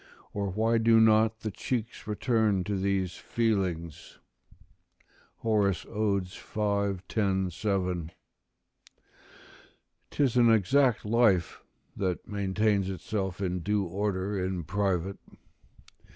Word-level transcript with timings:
or 0.33 0.49
why 0.49 0.79
do 0.79 0.99
not 0.99 1.41
the 1.41 1.51
cheeks 1.51 2.07
return 2.07 2.63
to 2.63 2.75
these 2.75 3.17
feelings?" 3.17 4.17
Horace, 5.35 5.85
Od., 5.85 6.23
v. 6.25 7.03
10, 7.07 7.51
7.] 7.51 8.09
'Tis 10.09 10.37
an 10.37 10.49
exact 10.49 11.05
life 11.05 11.61
that 11.95 12.27
maintains 12.27 12.89
itself 12.89 13.41
in 13.41 13.59
due 13.59 13.83
order 13.85 14.43
in 14.43 14.63
private. 14.63 15.19